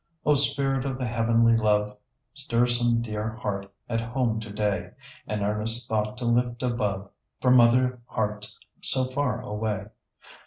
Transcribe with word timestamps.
O 0.25 0.33
Spirit 0.33 0.83
of 0.83 0.97
the 0.97 1.05
heavenly 1.05 1.55
Love, 1.55 1.95
Stir 2.33 2.65
some 2.65 3.03
dear 3.03 3.29
heart 3.33 3.71
at 3.87 4.01
home 4.01 4.39
today, 4.39 4.93
An 5.27 5.43
earnest 5.43 5.87
thought 5.87 6.17
to 6.17 6.25
lift 6.25 6.63
above, 6.63 7.11
For 7.39 7.51
mother 7.51 8.01
hearts 8.07 8.59
so 8.81 9.05
far 9.11 9.43
away. 9.43 9.89